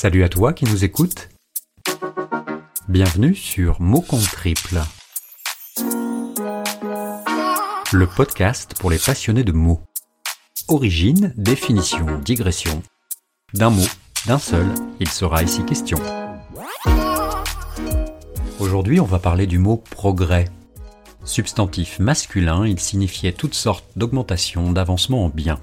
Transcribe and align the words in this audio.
Salut 0.00 0.22
à 0.22 0.28
toi 0.28 0.52
qui 0.52 0.64
nous 0.64 0.84
écoutes. 0.84 1.28
Bienvenue 2.86 3.34
sur 3.34 3.80
Mots 3.80 4.00
compte 4.00 4.30
triple. 4.30 4.78
Le 7.92 8.06
podcast 8.06 8.76
pour 8.78 8.90
les 8.90 8.98
passionnés 9.00 9.42
de 9.42 9.50
mots. 9.50 9.80
Origine, 10.68 11.34
définition, 11.36 12.20
digression. 12.20 12.80
D'un 13.54 13.70
mot, 13.70 13.88
d'un 14.28 14.38
seul, 14.38 14.68
il 15.00 15.08
sera 15.08 15.42
ici 15.42 15.64
question. 15.64 15.98
Aujourd'hui, 18.60 19.00
on 19.00 19.04
va 19.04 19.18
parler 19.18 19.48
du 19.48 19.58
mot 19.58 19.78
progrès. 19.78 20.44
Substantif 21.24 21.98
masculin, 21.98 22.68
il 22.68 22.78
signifiait 22.78 23.32
toutes 23.32 23.54
sortes 23.54 23.86
d'augmentation, 23.96 24.70
d'avancement 24.70 25.24
en 25.24 25.28
bien. 25.28 25.58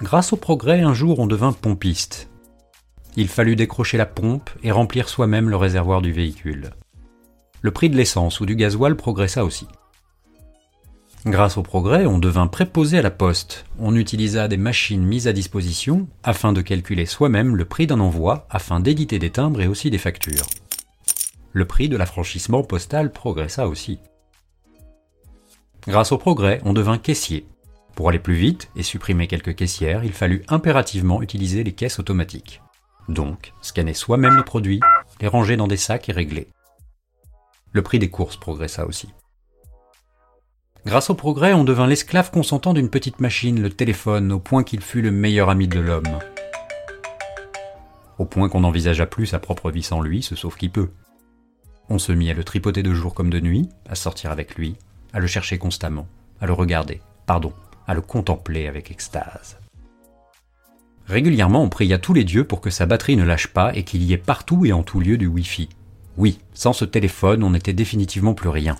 Grâce 0.00 0.32
au 0.32 0.36
progrès, 0.36 0.82
un 0.82 0.94
jour 0.94 1.18
on 1.18 1.26
devint 1.26 1.52
pompiste. 1.52 2.28
Il 3.16 3.28
fallut 3.28 3.56
décrocher 3.56 3.96
la 3.96 4.04
pompe 4.04 4.50
et 4.62 4.70
remplir 4.70 5.08
soi-même 5.08 5.48
le 5.48 5.56
réservoir 5.56 6.02
du 6.02 6.12
véhicule. 6.12 6.70
Le 7.62 7.70
prix 7.70 7.88
de 7.88 7.96
l'essence 7.96 8.40
ou 8.40 8.46
du 8.46 8.56
gasoil 8.56 8.94
progressa 8.94 9.44
aussi. 9.44 9.66
Grâce 11.24 11.56
au 11.56 11.62
progrès, 11.62 12.06
on 12.06 12.18
devint 12.18 12.46
préposé 12.46 12.98
à 12.98 13.02
la 13.02 13.10
poste. 13.10 13.64
On 13.80 13.96
utilisa 13.96 14.46
des 14.46 14.58
machines 14.58 15.02
mises 15.02 15.26
à 15.26 15.32
disposition 15.32 16.06
afin 16.22 16.52
de 16.52 16.60
calculer 16.60 17.06
soi-même 17.06 17.56
le 17.56 17.64
prix 17.64 17.86
d'un 17.86 18.00
envoi, 18.00 18.46
afin 18.50 18.80
d'éditer 18.80 19.18
des 19.18 19.30
timbres 19.30 19.60
et 19.60 19.66
aussi 19.66 19.90
des 19.90 19.98
factures. 19.98 20.46
Le 21.52 21.64
prix 21.64 21.88
de 21.88 21.96
l'affranchissement 21.96 22.62
postal 22.62 23.10
progressa 23.10 23.66
aussi. 23.66 23.98
Grâce 25.88 26.12
au 26.12 26.18
progrès, 26.18 26.60
on 26.64 26.74
devint 26.74 26.98
caissier. 26.98 27.46
Pour 27.96 28.10
aller 28.10 28.18
plus 28.18 28.34
vite 28.34 28.68
et 28.76 28.82
supprimer 28.82 29.26
quelques 29.26 29.56
caissières, 29.56 30.04
il 30.04 30.12
fallut 30.12 30.44
impérativement 30.48 31.22
utiliser 31.22 31.64
les 31.64 31.72
caisses 31.72 31.98
automatiques. 31.98 32.60
Donc, 33.08 33.52
scanner 33.62 33.94
soi-même 33.94 34.36
les 34.36 34.42
produits, 34.42 34.80
les 35.20 35.28
ranger 35.28 35.56
dans 35.56 35.68
des 35.68 35.76
sacs 35.76 36.08
et 36.08 36.12
régler. 36.12 36.48
Le 37.72 37.82
prix 37.82 37.98
des 37.98 38.10
courses 38.10 38.36
progressa 38.36 38.86
aussi. 38.86 39.08
Grâce 40.84 41.10
au 41.10 41.14
progrès, 41.14 41.52
on 41.52 41.64
devint 41.64 41.86
l'esclave 41.86 42.30
consentant 42.30 42.72
d'une 42.72 42.90
petite 42.90 43.20
machine, 43.20 43.60
le 43.60 43.70
téléphone, 43.70 44.32
au 44.32 44.38
point 44.38 44.62
qu'il 44.62 44.80
fut 44.80 45.02
le 45.02 45.10
meilleur 45.10 45.50
ami 45.50 45.66
de 45.66 45.80
l'homme. 45.80 46.18
Au 48.18 48.24
point 48.24 48.48
qu'on 48.48 48.60
n'envisagea 48.60 49.06
plus 49.06 49.26
sa 49.26 49.38
propre 49.38 49.70
vie 49.70 49.82
sans 49.82 50.00
lui, 50.00 50.22
se 50.22 50.36
sauve 50.36 50.56
qui 50.56 50.68
peut. 50.68 50.90
On 51.88 51.98
se 51.98 52.12
mit 52.12 52.30
à 52.30 52.34
le 52.34 52.44
tripoter 52.44 52.82
de 52.82 52.94
jour 52.94 53.14
comme 53.14 53.30
de 53.30 53.40
nuit, 53.40 53.68
à 53.88 53.94
sortir 53.94 54.30
avec 54.30 54.54
lui, 54.54 54.76
à 55.12 55.20
le 55.20 55.26
chercher 55.26 55.58
constamment, 55.58 56.08
à 56.40 56.46
le 56.46 56.52
regarder, 56.52 57.00
pardon, 57.26 57.52
à 57.86 57.94
le 57.94 58.00
contempler 58.00 58.66
avec 58.66 58.90
extase. 58.90 59.58
Régulièrement, 61.08 61.62
on 61.62 61.68
pria 61.68 61.98
tous 61.98 62.14
les 62.14 62.24
dieux 62.24 62.44
pour 62.44 62.60
que 62.60 62.70
sa 62.70 62.84
batterie 62.84 63.16
ne 63.16 63.24
lâche 63.24 63.46
pas 63.46 63.74
et 63.76 63.84
qu'il 63.84 64.02
y 64.02 64.12
ait 64.12 64.18
partout 64.18 64.66
et 64.66 64.72
en 64.72 64.82
tout 64.82 64.98
lieu 64.98 65.16
du 65.16 65.28
Wi-Fi. 65.28 65.68
Oui, 66.16 66.38
sans 66.52 66.72
ce 66.72 66.84
téléphone, 66.84 67.44
on 67.44 67.50
n'était 67.50 67.72
définitivement 67.72 68.34
plus 68.34 68.48
rien. 68.48 68.76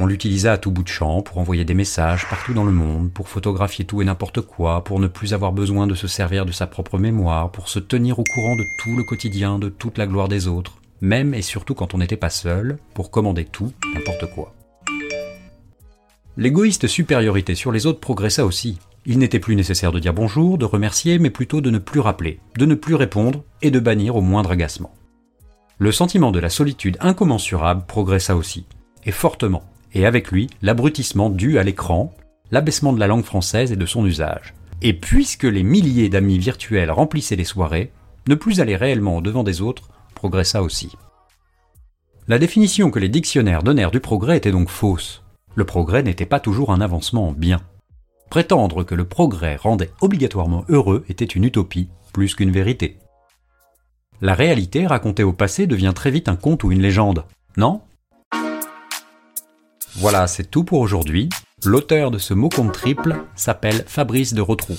On 0.00 0.06
l'utilisa 0.06 0.52
à 0.52 0.58
tout 0.58 0.72
bout 0.72 0.82
de 0.82 0.88
champ 0.88 1.22
pour 1.22 1.38
envoyer 1.38 1.64
des 1.64 1.74
messages 1.74 2.26
partout 2.28 2.54
dans 2.54 2.64
le 2.64 2.72
monde, 2.72 3.12
pour 3.12 3.28
photographier 3.28 3.84
tout 3.84 4.02
et 4.02 4.04
n'importe 4.04 4.40
quoi, 4.40 4.82
pour 4.82 4.98
ne 4.98 5.06
plus 5.06 5.34
avoir 5.34 5.52
besoin 5.52 5.86
de 5.86 5.94
se 5.94 6.08
servir 6.08 6.46
de 6.46 6.50
sa 6.52 6.66
propre 6.66 6.98
mémoire, 6.98 7.52
pour 7.52 7.68
se 7.68 7.78
tenir 7.78 8.18
au 8.18 8.24
courant 8.24 8.56
de 8.56 8.64
tout 8.82 8.96
le 8.96 9.04
quotidien, 9.04 9.60
de 9.60 9.68
toute 9.68 9.98
la 9.98 10.08
gloire 10.08 10.28
des 10.28 10.48
autres, 10.48 10.78
même 11.00 11.34
et 11.34 11.42
surtout 11.42 11.74
quand 11.74 11.94
on 11.94 11.98
n'était 11.98 12.16
pas 12.16 12.30
seul, 12.30 12.78
pour 12.94 13.12
commander 13.12 13.44
tout, 13.44 13.72
n'importe 13.94 14.34
quoi. 14.34 14.54
L'égoïste 16.36 16.88
supériorité 16.88 17.54
sur 17.54 17.70
les 17.70 17.86
autres 17.86 18.00
progressa 18.00 18.44
aussi. 18.46 18.78
Il 19.04 19.18
n'était 19.18 19.40
plus 19.40 19.56
nécessaire 19.56 19.90
de 19.90 19.98
dire 19.98 20.14
bonjour, 20.14 20.58
de 20.58 20.64
remercier, 20.64 21.18
mais 21.18 21.30
plutôt 21.30 21.60
de 21.60 21.70
ne 21.70 21.78
plus 21.78 21.98
rappeler, 21.98 22.38
de 22.56 22.66
ne 22.66 22.76
plus 22.76 22.94
répondre 22.94 23.42
et 23.60 23.72
de 23.72 23.80
bannir 23.80 24.14
au 24.14 24.20
moindre 24.20 24.52
agacement. 24.52 24.94
Le 25.78 25.90
sentiment 25.90 26.30
de 26.30 26.38
la 26.38 26.50
solitude 26.50 26.96
incommensurable 27.00 27.84
progressa 27.86 28.36
aussi, 28.36 28.64
et 29.04 29.10
fortement, 29.10 29.64
et 29.92 30.06
avec 30.06 30.30
lui 30.30 30.48
l'abrutissement 30.62 31.30
dû 31.30 31.58
à 31.58 31.64
l'écran, 31.64 32.14
l'abaissement 32.52 32.92
de 32.92 33.00
la 33.00 33.08
langue 33.08 33.24
française 33.24 33.72
et 33.72 33.76
de 33.76 33.86
son 33.86 34.06
usage. 34.06 34.54
Et 34.82 34.92
puisque 34.92 35.44
les 35.44 35.64
milliers 35.64 36.08
d'amis 36.08 36.38
virtuels 36.38 36.90
remplissaient 36.90 37.36
les 37.36 37.44
soirées, 37.44 37.90
ne 38.28 38.36
plus 38.36 38.60
aller 38.60 38.76
réellement 38.76 39.16
au 39.16 39.20
devant 39.20 39.42
des 39.42 39.62
autres 39.62 39.88
progressa 40.14 40.62
aussi. 40.62 40.92
La 42.28 42.38
définition 42.38 42.92
que 42.92 43.00
les 43.00 43.08
dictionnaires 43.08 43.64
donnèrent 43.64 43.90
du 43.90 43.98
progrès 43.98 44.36
était 44.36 44.52
donc 44.52 44.68
fausse. 44.68 45.24
Le 45.56 45.64
progrès 45.64 46.04
n'était 46.04 46.26
pas 46.26 46.38
toujours 46.38 46.70
un 46.70 46.80
avancement 46.80 47.28
en 47.28 47.32
bien. 47.32 47.60
Prétendre 48.32 48.82
que 48.82 48.94
le 48.94 49.04
progrès 49.04 49.56
rendait 49.56 49.90
obligatoirement 50.00 50.64
heureux 50.70 51.04
était 51.10 51.26
une 51.26 51.44
utopie, 51.44 51.90
plus 52.14 52.34
qu'une 52.34 52.50
vérité. 52.50 52.98
La 54.22 54.32
réalité 54.32 54.86
racontée 54.86 55.22
au 55.22 55.34
passé 55.34 55.66
devient 55.66 55.92
très 55.94 56.10
vite 56.10 56.30
un 56.30 56.36
conte 56.36 56.64
ou 56.64 56.72
une 56.72 56.80
légende, 56.80 57.26
non? 57.58 57.82
Voilà, 59.96 60.26
c'est 60.28 60.50
tout 60.50 60.64
pour 60.64 60.80
aujourd'hui. 60.80 61.28
L'auteur 61.62 62.10
de 62.10 62.16
ce 62.16 62.32
mot 62.32 62.48
compte 62.48 62.72
triple 62.72 63.16
s'appelle 63.34 63.84
Fabrice 63.86 64.32
de 64.32 64.40
Rotrou. 64.40 64.78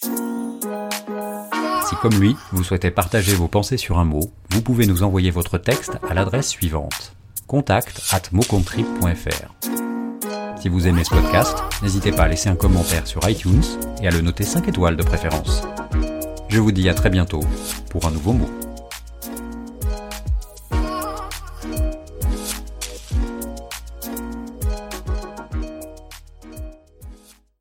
Si 0.00 1.94
comme 2.00 2.18
lui, 2.18 2.36
vous 2.52 2.64
souhaitez 2.64 2.90
partager 2.90 3.34
vos 3.34 3.48
pensées 3.48 3.76
sur 3.76 3.98
un 3.98 4.06
mot, 4.06 4.32
vous 4.48 4.62
pouvez 4.62 4.86
nous 4.86 5.02
envoyer 5.02 5.30
votre 5.30 5.58
texte 5.58 5.98
à 6.08 6.14
l'adresse 6.14 6.48
suivante 6.48 7.14
contact 7.46 8.00
at 8.12 8.22
Si 10.62 10.68
vous 10.68 10.86
aimez 10.86 11.02
ce 11.02 11.10
podcast, 11.10 11.58
n'hésitez 11.82 12.12
pas 12.12 12.22
à 12.22 12.28
laisser 12.28 12.48
un 12.48 12.54
commentaire 12.54 13.04
sur 13.04 13.28
iTunes 13.28 13.64
et 14.00 14.06
à 14.06 14.12
le 14.12 14.20
noter 14.20 14.44
5 14.44 14.68
étoiles 14.68 14.96
de 14.96 15.02
préférence. 15.02 15.62
Je 16.48 16.60
vous 16.60 16.70
dis 16.70 16.88
à 16.88 16.94
très 16.94 17.10
bientôt 17.10 17.40
pour 17.90 18.06
un 18.06 18.12
nouveau 18.12 18.32
mot. 18.32 18.48